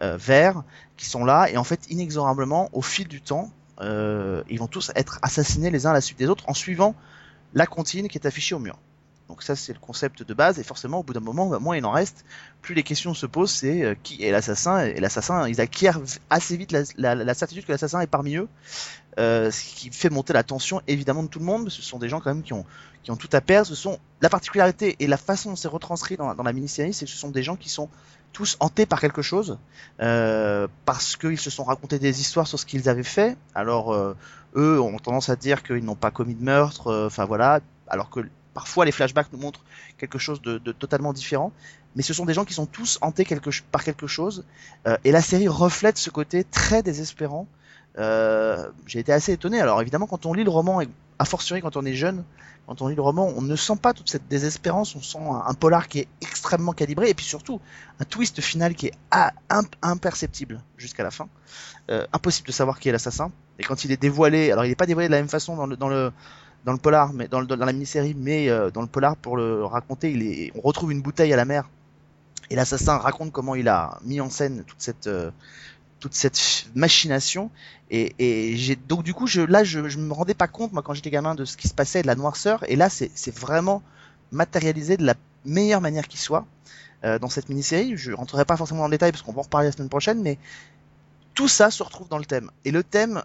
[0.02, 0.62] euh, vert
[0.96, 4.92] qui sont là et en fait inexorablement au fil du temps euh, ils vont tous
[4.94, 6.94] être assassinés les uns à la suite des autres en suivant
[7.54, 8.78] la comptine qui est affichée au mur.
[9.28, 11.76] Donc ça c'est le concept de base et forcément au bout d'un moment bah, moins
[11.76, 12.24] il en reste,
[12.60, 16.56] plus les questions se posent c'est euh, qui est l'assassin et l'assassin ils acquièrent assez
[16.56, 18.48] vite la, certitude que l'assassin est parmi eux
[19.18, 21.68] euh, ce qui fait monter la tension évidemment de tout le monde.
[21.68, 22.64] Ce sont des gens quand même qui ont,
[23.02, 23.66] qui ont tout à perdre.
[23.66, 27.10] Ce sont la particularité et la façon dont c'est retranscrit dans, la mini-série, c'est que
[27.10, 27.88] ce sont des gens qui sont
[28.32, 29.58] tous hantés par quelque chose
[30.00, 33.36] euh, parce qu'ils se sont racontés des histoires sur ce qu'ils avaient fait.
[33.54, 34.16] Alors euh,
[34.56, 37.06] eux ont tendance à dire qu'ils n'ont pas commis de meurtre.
[37.06, 38.20] Enfin voilà, alors que
[38.54, 39.64] parfois les flashbacks nous montrent
[39.98, 41.52] quelque chose de, de, totalement différent.
[41.94, 44.44] Mais ce sont des gens qui sont tous hantés quelque, par quelque chose.
[44.86, 47.46] Euh, et la série reflète ce côté très désespérant
[47.98, 49.60] euh, j'ai été assez étonné.
[49.60, 50.88] Alors évidemment, quand on lit le roman, et
[51.18, 52.24] a fortiori quand on est jeune,
[52.66, 55.54] quand on lit le roman, on ne sent pas toute cette désespérance, on sent un,
[55.54, 57.60] polar qui est extrêmement calibré, et puis surtout
[58.00, 58.94] un twist final qui est
[59.82, 61.28] imperceptible jusqu'à la fin.
[61.90, 63.30] Euh, impossible de savoir qui est l'assassin.
[63.58, 65.66] Et quand il est dévoilé, alors il n'est pas dévoilé de la même façon dans
[65.66, 66.12] le, dans le,
[66.64, 70.52] dans le polar, mais dans, la mini-série, mais euh, dans le polar, pour le raconter,
[70.54, 71.68] on retrouve une bouteille à la mer,
[72.50, 75.06] et l'assassin raconte comment il a mis en scène toute cette...
[75.06, 75.30] Euh,
[76.00, 77.48] toute cette machination.
[77.88, 78.56] Et,
[78.88, 81.44] donc du coup là je, je me rendais pas compte moi quand j'étais gamin de
[81.44, 82.68] ce qui se passait de la noirceur.
[82.68, 83.84] Et là c'est vraiment
[84.32, 86.44] matérialisé de la meilleure manière qui soit
[87.04, 87.96] euh, dans cette mini-série.
[87.96, 90.20] Je rentrerai pas forcément dans le détail parce qu'on va en reparler la semaine prochaine
[90.20, 90.38] mais
[91.34, 92.50] tout ça se retrouve dans le thème.
[92.64, 93.22] Et le thème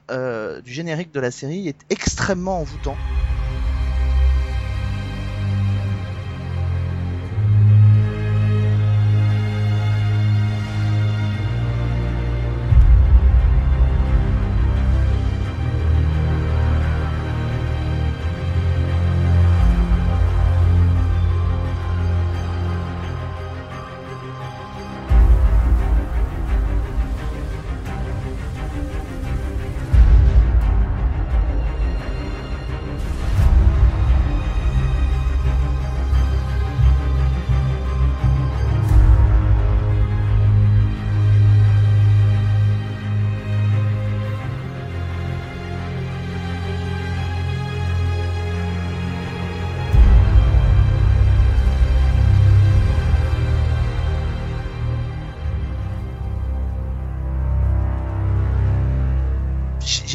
[0.63, 2.95] du générique de la série est extrêmement envoûtant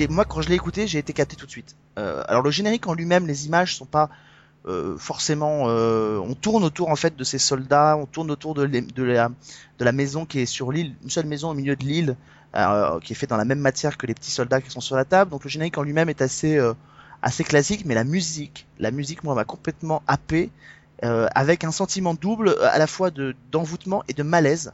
[0.03, 1.77] j'ai, moi, quand je l'ai écouté, j'ai été capté tout de suite.
[1.99, 4.11] Euh, alors le générique en lui-même, les images sont pas
[4.67, 5.65] euh, forcément.
[5.67, 8.63] Euh, on tourne autour en fait de ces soldats, on tourne autour de,
[9.05, 12.17] la, maison qui est sur l'île, une seule maison au milieu de l'île,
[13.03, 15.05] qui est faite dans la même matière que les petits soldats qui sont sur la
[15.05, 15.31] table.
[15.31, 16.61] Donc le générique en lui-même est assez
[17.23, 20.51] assez classique, mais la musique, la musique, moi, m'a complètement happé.
[21.03, 24.73] Avec un sentiment double à la fois de d'envoûtement et de malaise.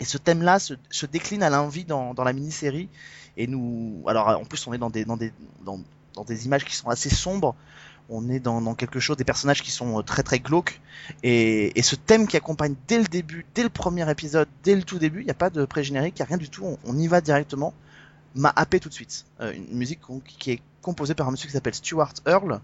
[0.00, 2.88] Et ce thème-là se, se, décline à l'envie dans, la mini-série.
[3.36, 5.04] Et nous, alors en plus, on est dans des
[6.14, 7.54] dans des images qui sont assez sombres.
[8.12, 10.80] On est dans, quelque chose, des personnages qui sont très très glauques.
[11.22, 14.98] Et, ce thème qui accompagne dès le début, dès le premier épisode, dès le tout
[14.98, 17.06] début, il n'y a pas de pré-générique, il n'y a rien du tout, on, y
[17.06, 17.72] va directement,
[18.34, 19.26] m'a happé tout de suite.
[19.40, 20.00] Euh, une musique
[20.38, 22.60] qui est composée par un monsieur qui s'appelle Stuart Earl,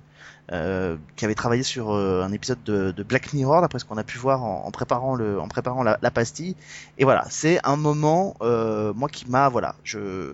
[0.52, 4.04] euh, qui avait travaillé sur euh, un épisode de, Black Mirror, d'après ce qu'on a
[4.04, 6.56] pu voir en, préparant le, en préparant la, pastille.
[6.98, 10.32] Et voilà, c'est un moment, euh, moi qui m'a, voilà, je,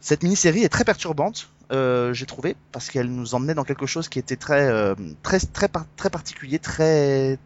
[0.00, 1.50] cette mini-série est très perturbante.
[1.72, 6.10] J'ai trouvé parce qu'elle nous emmenait dans quelque chose qui était très très très très
[6.10, 7.38] particulier très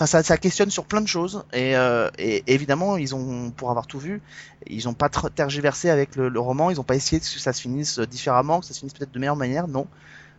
[0.00, 1.44] enfin ça, questionne sur plein de choses.
[1.52, 4.20] Et, euh, et, évidemment ils ont pour avoir tout vu
[4.66, 6.70] ils ont pas tergiversé avec le, roman.
[6.70, 9.18] Ils ont pas essayé que ça se finisse différemment que ça se finisse peut-être de
[9.18, 9.68] meilleure manière.
[9.68, 9.86] Non.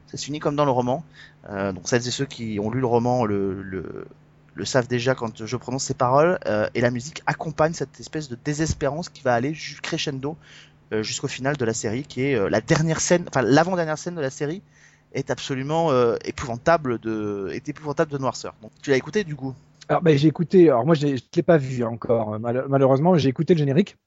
[0.07, 1.03] Ça se finit comme dans le roman.
[1.49, 4.07] Euh, donc celles et ceux qui ont lu le roman le,
[4.63, 6.39] savent déjà quand je prononce ces paroles.
[6.45, 10.37] Euh, et la musique accompagne cette espèce de désespérance qui va aller crescendo
[11.01, 14.21] jusqu'au final de la série qui est la dernière scène enfin l'avant dernière scène de
[14.21, 14.63] la série
[15.13, 18.55] est absolument euh, épouvantable de est épouvantable de noirceur.
[18.61, 19.53] Donc tu l'as écouté du coup?
[19.87, 20.69] Alors ben j'ai écouté.
[20.69, 23.17] Alors moi je l'ai pas vu encore mal, malheureusement.
[23.17, 23.97] J'ai écouté le générique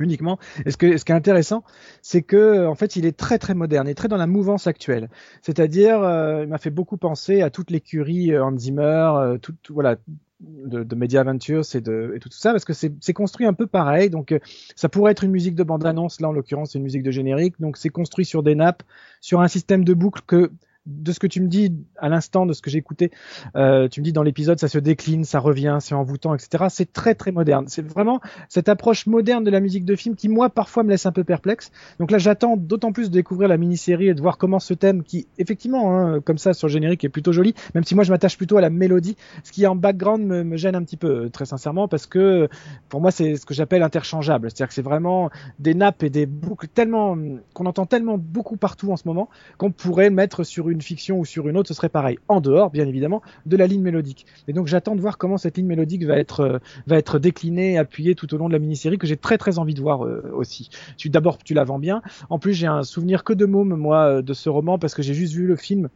[0.00, 0.38] uniquement.
[0.64, 1.64] Et ce, que, ce qui est intéressant,
[2.02, 5.08] c'est que en fait, il est très très moderne et très dans la mouvance actuelle.
[5.42, 8.82] C'est-à-dire, euh, il m'a fait beaucoup penser à toute l'écurie euh, Hans Zimmer,
[9.16, 9.96] euh, tout, tout, voilà,
[10.40, 13.66] de, de Media Adventures et, de, et tout, ça, parce que c'est construit un peu
[13.66, 14.10] pareil.
[14.10, 14.38] Donc, euh,
[14.76, 16.20] ça pourrait être une musique de bande-annonce.
[16.20, 17.54] Là, en l'occurrence, c'est une musique de générique.
[17.60, 18.82] Donc, c'est construit sur des nappes,
[19.20, 20.50] sur un système de boucle que
[20.88, 23.10] de ce que tu me dis à l'instant, de ce que j'ai écouté,
[23.56, 26.64] euh, tu me dis dans l'épisode, ça se décline, ça revient, c'est envoûtant, etc.
[26.70, 27.66] C'est très très moderne.
[27.68, 31.06] C'est vraiment cette approche moderne de la musique de film qui, moi, parfois me laisse
[31.06, 31.70] un peu perplexe.
[31.98, 35.02] Donc là, j'attends d'autant plus de découvrir la mini-série et de voir comment ce thème,
[35.02, 38.10] qui effectivement, hein, comme ça sur le générique, est plutôt joli, même si moi je
[38.10, 41.30] m'attache plutôt à la mélodie, ce qui en background me, me gêne un petit peu,
[41.30, 42.48] très sincèrement, parce que
[42.88, 44.50] pour moi, c'est ce que j'appelle interchangeable.
[44.50, 47.16] C'est-à-dire que c'est vraiment des nappes et des boucles tellement
[47.54, 51.24] qu'on entend tellement beaucoup partout en ce moment qu'on pourrait mettre sur une fiction ou
[51.24, 54.26] sur une autre, ce serait pareil, en dehors, bien évidemment, de la ligne mélodique.
[54.46, 58.32] Et donc j'attends de voir comment cette ligne mélodique va être, euh, déclinée, appuyée tout
[58.34, 60.70] au long de la mini-série, que j'ai très très envie de voir euh, aussi.
[61.06, 62.02] D'abord, tu la vends bien.
[62.30, 65.02] En plus, j'ai un souvenir que de môme, moi, euh, de ce roman, parce que
[65.02, 65.88] j'ai juste vu le film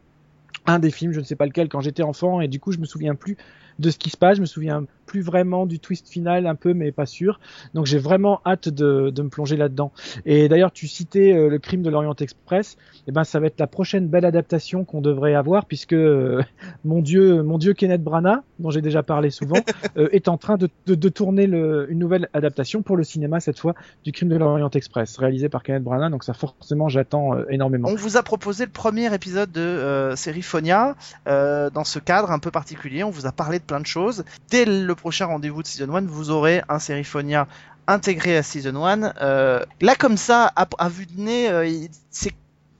[0.65, 2.79] un des films, je ne sais pas lequel, quand j'étais enfant, et du coup je
[2.79, 3.37] me souviens plus
[3.79, 6.73] de ce qui se passe, je me souviens plus vraiment du twist final, un peu,
[6.73, 7.39] mais pas sûr.
[7.75, 9.91] Donc j'ai vraiment hâte de, de me plonger là-dedans.
[10.25, 12.77] Et d'ailleurs, tu citais euh, le crime de l'Orient Express.
[12.95, 16.41] Et eh ben, ça va être la prochaine belle adaptation qu'on devrait avoir, puisque euh,
[16.83, 19.59] mon dieu, mon dieu Kenneth Branagh, dont j'ai déjà parlé souvent,
[19.97, 23.39] euh, est en train de, de, de tourner le, une nouvelle adaptation pour le cinéma
[23.39, 26.09] cette fois du crime de l'Orient Express, réalisé par Kenneth Branagh.
[26.09, 27.87] Donc ça forcément, j'attends énormément.
[27.87, 30.95] On vous a proposé le premier épisode de série Phonia
[31.27, 33.03] dans ce cadre un peu particulier.
[33.03, 34.23] On vous a parlé de plein de choses.
[34.49, 37.45] Dès le prochain rendez-vous de Season 1, vous aurez un Seriphonia
[37.87, 39.15] intégré à Season 1.
[39.19, 41.69] Euh, là, comme ça, à, vue de nez, euh,
[42.09, 42.31] c'est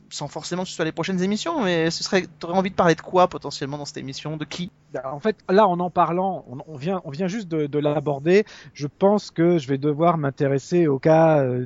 [0.10, 2.96] sans forcément que ce soit les prochaines émissions, mais ce serait, t'aurais envie de parler
[2.96, 4.38] de quoi potentiellement dans cette émission?
[4.38, 4.72] De qui?
[5.04, 8.46] En fait, là, en en parlant, on, vient, on vient juste de, de l'aborder.
[8.74, 11.66] Je pense que je vais devoir m'intéresser au cas euh,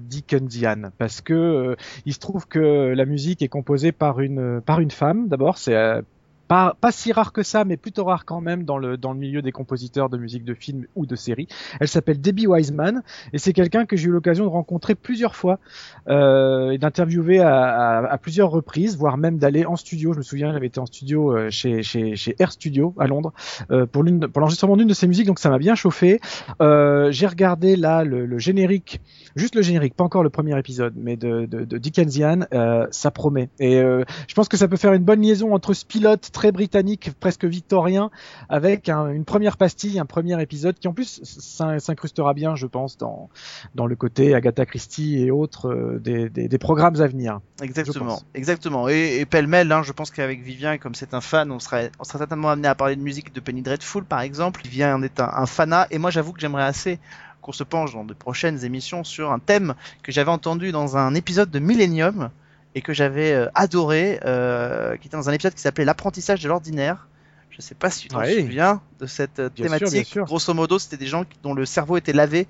[0.98, 1.76] parce que euh,
[2.08, 5.28] il se trouve que la musique est composée par une, par une femme.
[5.28, 6.02] D'abord, c'est euh,
[6.48, 9.20] pas, pas si rare que ça, mais plutôt rare quand même dans le, dans le
[9.20, 11.48] milieu des compositeurs de musique de film ou de série.
[11.80, 15.60] Elle s'appelle Debbie Wiseman et c'est quelqu'un que j'ai eu l'occasion de rencontrer plusieurs fois
[16.08, 20.14] euh, et d'interviewer à, à, à, plusieurs reprises, voire même d'aller en studio.
[20.14, 23.34] Je me souviens, j'avais été en studio euh, chez, chez, chez Air Studio à Londres
[23.72, 26.20] euh, pour l'enregistrement d'une de ses musiques, donc ça m'a bien chauffé.
[26.62, 29.02] Euh, j'ai regardé là le, le, générique,
[29.36, 33.12] juste le générique, pas encore le premier épisode, mais de, de, de Dickensian, euh, ça
[33.12, 33.50] promet.
[33.60, 36.52] Et euh, je pense que ça peut faire une bonne liaison entre ce pilote très
[36.52, 38.12] britannique, presque victorien,
[38.48, 42.96] avec un, une première pastille, un premier épisode qui en plus s'incrustera bien, je pense,
[42.96, 43.32] dans,
[43.74, 47.40] dans le côté Agatha Christie et autres euh, des, des, des, programmes à venir.
[47.60, 48.88] Exactement, exactement.
[48.88, 52.04] Et, et pêle-mêle, hein, je pense qu'avec Vivien, comme c'est un fan, on serait, on
[52.04, 54.62] serait certainement amené à parler de musique de Penny Dreadful, par exemple.
[54.64, 57.00] Vivien en est un, un fanat, et moi j'avoue que j'aimerais assez
[57.42, 59.74] qu'on se penche dans de prochaines émissions sur un thème
[60.04, 62.30] que j'avais entendu dans un épisode de Millennium
[62.78, 66.48] et que j'avais euh, adoré, euh, qui était dans un épisode qui s'appelait L'apprentissage de
[66.48, 67.08] l'ordinaire.
[67.50, 68.34] Je Je sais pas si tu te Ouais.
[68.42, 70.08] souviens de cette euh, Bien sûr, bien thématique.
[70.12, 70.26] sûr.
[70.26, 72.48] Grosso modo, c'était des gens dont le cerveau était lavé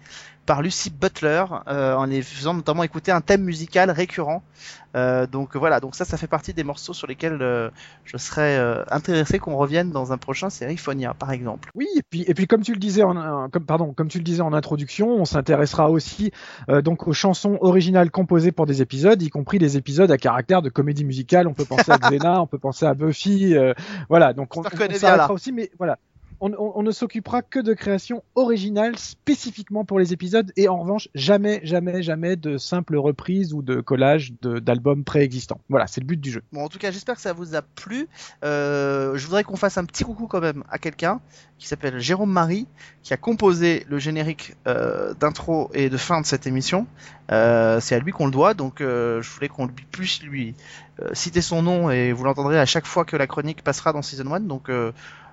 [0.48, 4.42] par Lucy Butler euh, en les faisant notamment écouter un thème musical récurrent.
[4.96, 7.70] Euh, donc voilà, donc ça, ça fait partie des morceaux sur lesquels euh,
[8.06, 11.70] je serais euh, intéressé qu'on revienne dans un prochain Seriphonia, par exemple.
[11.76, 14.24] Oui, et puis, et puis comme tu le disais en, comme, pardon, comme tu le
[14.24, 16.32] disais en introduction, on s'intéressera aussi
[16.70, 20.62] euh, donc aux chansons originales composées pour des épisodes, y compris des épisodes à caractère
[20.62, 21.48] de comédie musicale.
[21.48, 23.74] On peut penser à Xena, on peut penser à Buffy, euh,
[24.10, 24.32] voilà.
[24.32, 26.00] Donc on, on bien, s'arrêtera aussi, mais voilà.
[26.40, 30.78] On, on- on ne s'occupera que de créations originales spécifiquement pour les épisodes et en
[30.82, 35.60] revanche jamais, jamais, jamais de simples reprises ou de collages d'albums préexistants.
[35.70, 36.44] Voilà, c'est le but du jeu.
[36.52, 38.08] Bon, en tout cas, j'espère que ça vous a plu.
[38.44, 41.22] Euh, je voudrais qu'on fasse un petit coucou quand même à quelqu'un
[41.58, 42.68] qui s'appelle Jérôme Marie,
[43.02, 46.86] qui a composé le générique euh, d'intro et de fin de cette émission.
[47.32, 50.54] Euh, c'est à lui qu'on le doit, donc euh, je voulais qu'on lui- puisse lui
[51.02, 54.02] euh, citer son nom et vous l'entendrez à chaque fois que la chronique passera dans
[54.04, 54.42] Season 1.
[54.42, 54.70] Donc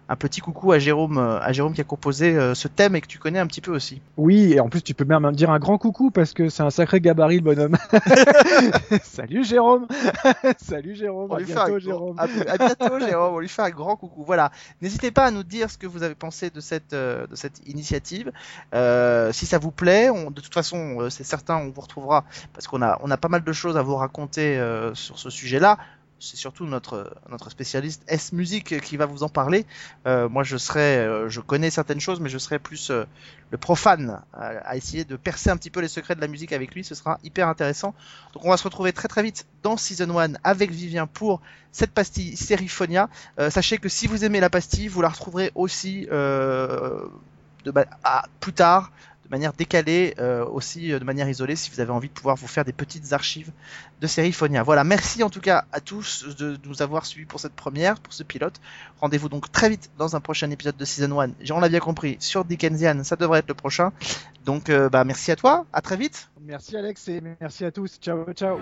[0.08, 3.00] un petit coucou à Jérôme, euh, à Jérôme qui a composé euh, ce thème et
[3.00, 4.02] que tu connais un petit peu aussi.
[4.18, 6.62] Oui, et en plus tu peux même me dire un grand coucou parce que c'est
[6.62, 7.76] un sacré gabarit le bonhomme.
[9.02, 9.86] Salut Jérôme.
[10.58, 11.28] Salut Jérôme.
[11.30, 12.18] On À lui fait un bientôt Jérôme.
[12.18, 14.24] À, à bientôt Jérôme, on lui fait un grand coucou.
[14.24, 14.50] Voilà,
[14.82, 17.66] n'hésitez pas à nous dire ce que vous avez pensé de cette euh, de cette
[17.66, 18.30] initiative.
[18.74, 22.66] Euh, si ça vous plaît, on- de toute façon, c'est certain, on vous retrouvera parce
[22.66, 25.78] qu'on a on a pas mal de choses à vous raconter euh, sur ce sujet-là.
[26.20, 29.66] C'est surtout notre notre spécialiste S musique qui va vous en parler.
[30.06, 33.04] Euh, moi, je serai, euh, je connais certaines choses, mais je serai plus euh,
[33.50, 36.74] le profane à, essayer de percer un petit peu les secrets de la musique avec
[36.74, 36.82] lui.
[36.82, 37.94] Ce sera hyper intéressant.
[38.32, 41.42] Donc on va se retrouver très très vite dans Season 1 avec Vivien pour
[41.72, 43.10] cette pastille Seriphonia.
[43.38, 48.24] Euh, sachez que si vous aimez la pastille, vous la retrouverez aussi de ma- à-
[48.40, 48.92] plus tard,
[49.24, 52.36] de manière décalée, euh, aussi euh, de manière isolée, si vous avez envie de pouvoir
[52.36, 53.50] vous faire des petites archives
[54.00, 54.62] de Seriphonia.
[54.62, 58.12] Voilà, merci en tout cas à tous de nous avoir suivis pour cette première, pour
[58.12, 58.60] ce pilote.
[59.00, 61.30] Rendez-vous donc très vite dans un prochain épisode de Season 1.
[61.50, 63.92] On l'a bien compris, sur Dickensian, ça devrait être le prochain.
[64.44, 66.28] Donc euh, bah, merci à toi, à très vite.
[66.42, 67.98] Merci Alex et merci à tous.
[68.00, 68.58] Ciao ciao.